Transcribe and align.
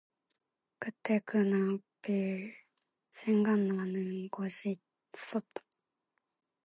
그때 0.79 1.19
그는 1.19 1.79
얼핏 2.01 2.55
생각나는 3.11 4.29
것이 4.31 4.79
있었다. 5.13 5.61